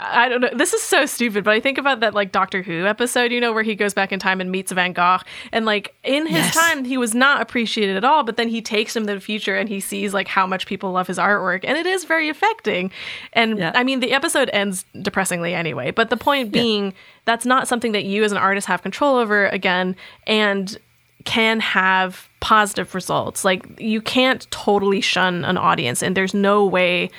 I 0.03 0.29
don't 0.29 0.41
know. 0.41 0.51
This 0.55 0.73
is 0.73 0.83
so 0.83 1.07
stupid, 1.07 1.45
but 1.45 1.53
I 1.53 1.61
think 1.61 1.79
about 1.79 2.01
that 2.01 2.15
like 2.15 2.33
Doctor 2.33 2.63
Who 2.63 2.87
episode, 2.87 3.33
you 3.33 3.41
know, 3.41 3.53
where 3.53 3.63
he 3.63 3.75
goes 3.75 3.95
back 3.95 4.13
in 4.13 4.19
time 4.19 4.41
and 4.41 4.51
meets 4.51 4.73
Van 4.73 4.93
Gogh. 4.93 5.19
And 5.53 5.65
like 5.67 5.95
in 6.05 6.27
his 6.27 6.39
Yes. 6.47 6.55
time, 6.55 6.85
he 6.85 6.97
was 6.99 7.15
not 7.15 7.41
appreciated 7.43 7.97
at 7.97 8.05
all, 8.05 8.23
but 8.23 8.37
then 8.37 8.49
he 8.49 8.63
takes 8.63 8.97
him 8.97 9.07
to 9.07 9.15
the 9.15 9.21
future 9.21 9.57
and 9.57 9.69
he 9.69 9.81
sees 9.81 10.15
like 10.15 10.29
how 10.29 10.47
much 10.47 10.67
people 10.67 10.93
love 10.93 11.07
his 11.07 11.19
artwork. 11.19 11.65
And 11.65 11.77
it 11.79 11.87
is 11.87 12.05
very 12.05 12.29
affecting. 12.29 12.91
And 13.33 13.59
Yeah. 13.59 13.73
I 13.75 13.85
mean, 13.85 14.01
the 14.01 14.13
episode 14.13 14.51
ends 14.53 14.85
depressingly 15.03 15.55
anyway, 15.55 15.91
but 15.91 16.11
the 16.11 16.17
point 16.17 16.53
being 16.53 16.95
that's 17.25 17.45
not 17.47 17.69
something 17.69 17.93
that 17.93 18.05
you 18.05 18.25
as 18.25 18.33
an 18.33 18.39
artist 18.39 18.67
have 18.67 18.83
control 18.83 19.17
over 19.17 19.47
again. 19.49 19.97
And 20.27 20.79
can 21.27 21.61
have 21.61 22.31
positive 22.41 22.95
results. 22.95 23.45
Like 23.45 23.79
you 23.79 24.01
can't 24.01 24.51
totally 24.51 25.03
shun 25.03 25.45
an 25.45 25.59
audience, 25.59 26.03
and 26.03 26.17
there's 26.17 26.33
no 26.33 26.65
way 26.65 27.11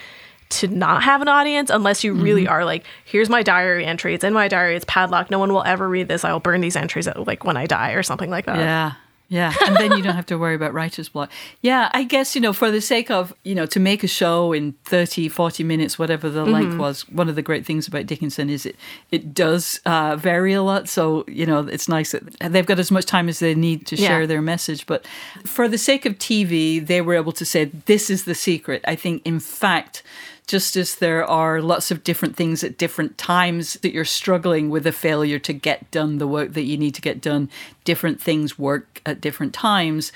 to 0.52 0.68
not 0.68 1.04
have 1.04 1.22
an 1.22 1.28
audience 1.28 1.70
unless 1.70 2.04
you 2.04 2.14
really 2.14 2.44
Mm-hmm. 2.44 2.52
are 2.54 2.66
like, 2.66 2.86
here's 3.06 3.30
my 3.30 3.44
diary 3.44 3.86
entry. 3.86 4.14
It's 4.14 4.24
in 4.24 4.34
my 4.34 4.48
diary. 4.48 4.76
It's 4.76 4.86
padlocked. 4.88 5.30
No 5.32 5.40
one 5.40 5.54
will 5.54 5.64
ever 5.64 5.88
read 5.90 6.08
this. 6.08 6.24
I'll 6.24 6.40
burn 6.40 6.62
these 6.62 6.76
entries 6.76 7.08
at, 7.08 7.26
like 7.28 7.44
when 7.44 7.58
I 7.58 7.66
die 7.68 7.92
or 7.92 8.04
something 8.04 8.30
like 8.30 8.46
that. 8.46 8.58
Yeah. 8.58 8.94
Yeah. 9.30 9.54
And 9.66 9.78
then 9.78 9.96
you 9.96 10.04
don't 10.04 10.16
have 10.16 10.26
to 10.26 10.38
worry 10.38 10.56
about 10.56 10.74
writer's 10.74 11.08
block. 11.08 11.32
Yeah. 11.62 11.90
I 11.94 12.04
guess, 12.04 12.36
you 12.36 12.42
know, 12.42 12.52
for 12.52 12.70
the 12.70 12.82
sake 12.82 13.10
of, 13.10 13.34
you 13.46 13.56
know, 13.56 13.66
to 13.68 13.80
make 13.80 14.04
a 14.04 14.08
show 14.08 14.52
in 14.52 14.74
30, 14.84 15.30
40 15.30 15.64
minutes, 15.64 15.98
whatever 15.98 16.30
the 16.30 16.44
length 16.44 16.78
was, 16.78 17.08
one 17.08 17.30
of 17.30 17.36
the 17.36 17.42
great 17.42 17.66
things 17.66 17.88
about 17.88 18.08
Dickinson 18.08 18.50
is 18.50 18.66
it, 18.66 18.76
it 19.10 19.34
does 19.34 19.80
uh, 19.86 20.18
vary 20.18 20.52
a 20.52 20.62
lot. 20.62 20.90
So, 20.90 21.24
you 21.30 21.46
know, 21.46 21.60
it's 21.60 21.88
nice 21.88 22.12
that 22.12 22.24
they've 22.52 22.66
got 22.66 22.78
as 22.78 22.92
much 22.92 23.06
time 23.06 23.30
as 23.30 23.40
they 23.40 23.56
need 23.56 23.88
to 23.88 23.96
Yeah. 23.96 24.10
share 24.10 24.28
their 24.28 24.42
message. 24.42 24.86
But 24.86 25.08
for 25.46 25.70
the 25.70 25.78
sake 25.78 26.06
of 26.06 26.18
TV, 26.20 26.86
they 26.86 27.00
were 27.00 27.14
able 27.16 27.32
to 27.32 27.46
say, 27.46 27.66
this 27.86 28.10
is 28.10 28.26
the 28.26 28.36
secret. 28.36 28.84
I 28.86 28.98
think, 28.98 29.22
in 29.26 29.40
fact, 29.40 30.04
just 30.52 30.76
as 30.76 30.96
there 30.96 31.24
are 31.24 31.62
lots 31.62 31.92
of 31.92 32.04
different 32.04 32.36
things 32.36 32.62
at 32.62 32.78
different 32.78 33.18
times 33.18 33.76
that 33.76 33.94
you're 33.94 34.04
struggling 34.04 34.70
with 34.70 34.86
a 34.86 34.92
failure 34.92 35.40
to 35.40 35.54
get 35.54 35.90
done 35.92 36.18
the 36.18 36.28
work 36.28 36.52
that 36.52 36.64
you 36.64 36.78
need 36.78 36.94
to 36.94 37.00
get 37.00 37.22
done, 37.22 37.50
different 37.86 38.22
things 38.22 38.60
work 38.60 39.02
at 39.06 39.22
different 39.22 39.54
times. 39.54 40.12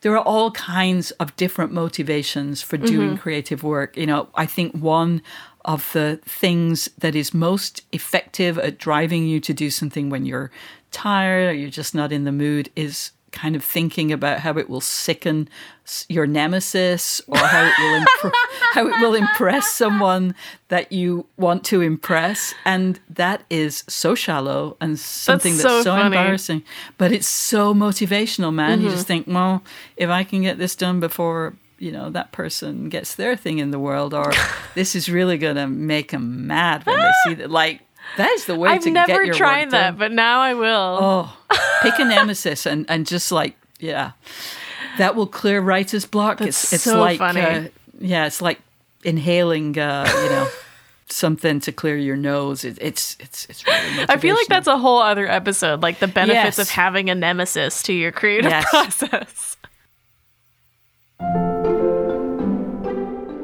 There 0.00 0.16
are 0.16 0.24
all 0.24 0.50
kinds 0.50 1.12
of 1.12 1.36
different 1.36 1.70
motivations 1.70 2.60
for 2.60 2.76
doing 2.76 3.10
mm-hmm. 3.10 3.22
creative 3.22 3.62
work. 3.62 3.96
You 3.96 4.06
know, 4.06 4.28
I 4.34 4.46
think 4.46 4.74
one 4.74 5.22
of 5.64 5.92
the 5.92 6.18
things 6.24 6.88
that 6.98 7.14
is 7.14 7.32
most 7.32 7.82
effective 7.92 8.58
at 8.58 8.78
driving 8.78 9.28
you 9.28 9.38
to 9.38 9.54
do 9.54 9.70
something 9.70 10.10
when 10.10 10.26
you're 10.26 10.50
tired 10.90 11.50
or 11.50 11.54
you're 11.54 11.70
just 11.70 11.94
not 11.94 12.10
in 12.10 12.24
the 12.24 12.32
mood 12.32 12.68
is 12.74 13.12
kind 13.32 13.56
of 13.56 13.64
thinking 13.64 14.12
about 14.12 14.40
how 14.40 14.56
it 14.58 14.68
will 14.68 14.80
sicken 14.80 15.48
your 16.08 16.26
nemesis 16.26 17.20
or 17.26 17.38
how 17.38 17.66
it 17.66 17.72
will 18.22 18.32
how 18.72 18.86
it 18.86 19.00
will 19.00 19.14
impress 19.14 19.72
someone 19.72 20.34
that 20.68 20.92
you 20.92 21.26
want 21.36 21.64
to 21.64 21.80
impress. 21.80 22.54
And 22.64 23.00
that 23.10 23.42
is 23.50 23.84
so 23.88 24.14
shallow 24.14 24.76
and 24.80 24.98
something 24.98 25.52
that's, 25.52 25.62
so 25.62 25.82
so, 25.82 25.96
embarrassing 25.96 26.62
but 26.96 27.12
it's 27.12 27.28
so 27.28 27.74
motivational 27.74 28.52
man. 28.52 28.80
You 28.80 28.90
just 28.90 29.02
mm-hmm. 29.02 29.06
think 29.06 29.26
well 29.28 29.62
if 29.96 30.10
i 30.10 30.24
can 30.24 30.42
get 30.42 30.58
this 30.58 30.74
done 30.74 31.00
before 31.00 31.54
you 31.78 31.92
know 31.92 32.10
that 32.10 32.32
person 32.32 32.88
gets 32.88 33.14
their 33.14 33.36
thing 33.36 33.58
in 33.58 33.70
the 33.70 33.78
world 33.78 34.14
or 34.14 34.32
this 34.74 34.94
is 34.94 35.08
really 35.08 35.38
gonna 35.38 35.66
make 35.66 36.10
them 36.10 36.46
mad 36.46 36.84
when 36.84 36.98
they 36.98 37.10
see 37.24 37.34
that 37.34 37.50
like 37.50 37.80
that 38.16 38.30
is 38.30 38.46
the 38.46 38.56
way 38.56 38.70
I've 38.70 38.82
to 38.82 38.90
get 38.90 39.08
your 39.08 39.20
I've 39.20 39.26
never 39.26 39.38
tried 39.38 39.70
that, 39.70 39.90
done. 39.90 39.96
but 39.98 40.12
now 40.12 40.40
I 40.40 40.54
will. 40.54 40.98
Oh, 41.00 41.36
pick 41.82 41.98
a 41.98 42.04
nemesis 42.04 42.66
and, 42.66 42.84
and 42.88 43.06
just 43.06 43.30
like 43.30 43.56
yeah, 43.78 44.12
that 44.98 45.14
will 45.14 45.26
clear 45.26 45.60
writer's 45.60 46.04
block. 46.06 46.38
That's 46.38 46.64
it's 46.64 46.72
it's 46.74 46.82
so 46.84 46.98
like 47.00 47.18
funny. 47.18 47.40
Uh, 47.40 47.68
yeah, 48.00 48.26
it's 48.26 48.42
like 48.42 48.60
inhaling 49.04 49.78
uh, 49.78 50.06
you 50.24 50.28
know 50.30 50.48
something 51.08 51.60
to 51.60 51.72
clear 51.72 51.96
your 51.96 52.16
nose. 52.16 52.64
It, 52.64 52.78
it's 52.80 53.16
it's 53.20 53.46
it's 53.48 53.66
really. 53.66 54.06
I 54.08 54.16
feel 54.16 54.34
like 54.34 54.48
that's 54.48 54.66
a 54.68 54.78
whole 54.78 54.98
other 54.98 55.28
episode, 55.28 55.82
like 55.82 55.98
the 56.00 56.08
benefits 56.08 56.58
Yes. 56.58 56.58
of 56.58 56.68
having 56.70 57.08
a 57.10 57.14
nemesis 57.14 57.82
to 57.84 57.92
your 57.92 58.10
creative 58.12 58.50
Yes. 58.50 58.66
process. 58.70 59.56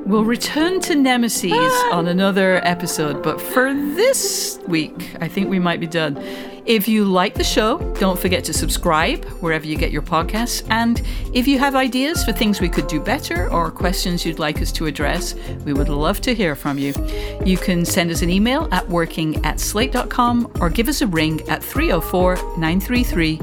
We'll 0.06 0.24
return 0.24 0.80
to 0.80 0.94
Nemesis 0.94 1.52
ah. 1.54 1.96
on 1.96 2.08
another 2.08 2.60
episode, 2.62 3.22
but 3.22 3.40
for 3.40 3.72
this 3.72 4.60
week, 4.68 5.16
I 5.20 5.28
think 5.28 5.48
we 5.48 5.58
might 5.58 5.80
be 5.80 5.86
done. 5.86 6.18
If 6.66 6.86
you 6.88 7.06
like 7.06 7.34
the 7.34 7.44
show, 7.44 7.78
don't 7.94 8.18
forget 8.18 8.44
to 8.44 8.52
subscribe 8.52 9.24
wherever 9.40 9.66
you 9.66 9.76
get 9.76 9.90
your 9.90 10.02
podcasts. 10.02 10.62
And 10.68 11.00
if 11.32 11.48
you 11.48 11.58
have 11.58 11.74
ideas 11.74 12.22
for 12.22 12.32
things 12.32 12.60
we 12.60 12.68
could 12.68 12.86
do 12.86 13.00
better 13.00 13.50
or 13.50 13.70
questions 13.70 14.26
you'd 14.26 14.38
like 14.38 14.60
us 14.60 14.72
to 14.72 14.84
address, 14.86 15.34
we 15.64 15.72
would 15.72 15.88
love 15.88 16.20
to 16.22 16.34
hear 16.34 16.54
from 16.54 16.76
you. 16.76 16.92
You 17.44 17.56
can 17.56 17.86
send 17.86 18.10
us 18.10 18.20
an 18.20 18.28
email 18.28 18.68
at 18.72 18.86
working 18.88 19.42
at 19.44 19.58
slate.com 19.58 20.52
or 20.60 20.68
give 20.68 20.88
us 20.88 21.00
a 21.00 21.06
ring 21.06 21.40
at 21.48 21.62
304 21.62 22.36
933 22.58 23.38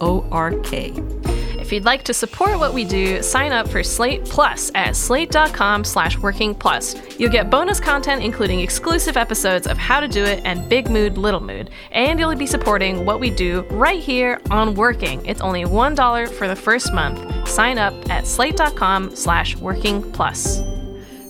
WORK. 0.00 1.43
If 1.64 1.72
you'd 1.72 1.86
like 1.86 2.02
to 2.02 2.12
support 2.12 2.58
what 2.58 2.74
we 2.74 2.84
do, 2.84 3.22
sign 3.22 3.50
up 3.50 3.66
for 3.70 3.82
Slate 3.82 4.26
Plus 4.26 4.70
at 4.74 4.94
slate.com 4.94 5.82
slash 5.82 6.18
working 6.18 6.54
plus. 6.54 6.94
You'll 7.18 7.32
get 7.32 7.48
bonus 7.48 7.80
content 7.80 8.22
including 8.22 8.60
exclusive 8.60 9.16
episodes 9.16 9.66
of 9.66 9.78
How 9.78 9.98
to 10.00 10.06
Do 10.06 10.24
It 10.24 10.42
and 10.44 10.68
Big 10.68 10.90
Mood, 10.90 11.16
Little 11.16 11.40
Mood. 11.40 11.70
And 11.90 12.20
you'll 12.20 12.34
be 12.34 12.44
supporting 12.44 13.06
what 13.06 13.18
we 13.18 13.30
do 13.30 13.62
right 13.70 13.98
here 13.98 14.42
on 14.50 14.74
Working. 14.74 15.24
It's 15.24 15.40
only 15.40 15.64
$1 15.64 16.28
for 16.32 16.48
the 16.48 16.56
first 16.56 16.92
month. 16.92 17.48
Sign 17.48 17.78
up 17.78 17.94
at 18.10 18.26
slate.com 18.26 19.16
slash 19.16 19.56
working 19.56 20.12
plus. 20.12 20.60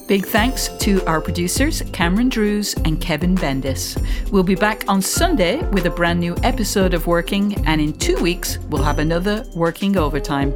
Big 0.06 0.26
thanks 0.26 0.68
to 0.80 1.02
our 1.06 1.18
producers, 1.18 1.82
Cameron 1.92 2.28
Drews 2.28 2.74
and 2.84 3.00
Kevin 3.00 3.34
Bendis. 3.34 3.96
We'll 4.30 4.42
be 4.42 4.54
back 4.54 4.84
on 4.86 5.00
Sunday 5.00 5.66
with 5.70 5.86
a 5.86 5.90
brand 5.90 6.20
new 6.20 6.36
episode 6.42 6.92
of 6.92 7.06
Working, 7.06 7.54
and 7.66 7.80
in 7.80 7.94
two 7.94 8.16
weeks, 8.16 8.58
we'll 8.68 8.82
have 8.82 8.98
another 8.98 9.46
Working 9.54 9.96
Overtime, 9.96 10.52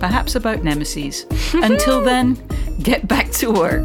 perhaps 0.00 0.34
about 0.34 0.64
Nemesis. 0.64 1.26
Until 1.54 2.02
then, 2.02 2.42
get 2.82 3.06
back 3.06 3.30
to 3.32 3.52
work. 3.52 3.84